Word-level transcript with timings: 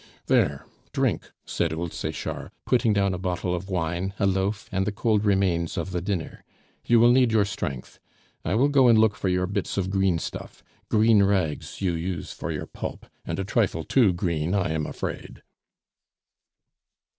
"There! 0.25 0.65
drink," 0.93 1.29
said 1.45 1.71
old 1.71 1.93
Sechard, 1.93 2.49
putting 2.65 2.91
down 2.91 3.13
a 3.13 3.19
bottle 3.19 3.53
of 3.53 3.69
wine, 3.69 4.15
a 4.17 4.25
loaf, 4.25 4.67
and 4.71 4.87
the 4.87 4.91
cold 4.91 5.23
remains 5.23 5.77
of 5.77 5.91
the 5.91 6.01
dinner. 6.01 6.43
"You 6.83 6.99
will 6.99 7.11
need 7.11 7.31
your 7.31 7.45
strength. 7.45 7.99
I 8.43 8.55
will 8.55 8.67
go 8.67 8.87
and 8.87 8.97
look 8.97 9.15
for 9.15 9.29
your 9.29 9.45
bits 9.45 9.77
of 9.77 9.91
green 9.91 10.17
stuff; 10.17 10.63
green 10.89 11.21
rags 11.21 11.81
you 11.81 11.93
use 11.93 12.31
for 12.33 12.51
your 12.51 12.65
pulp, 12.65 13.05
and 13.27 13.37
a 13.37 13.43
trifle 13.45 13.83
too 13.83 14.11
green, 14.11 14.55
I 14.55 14.71
am 14.71 14.87
afraid." 14.87 15.43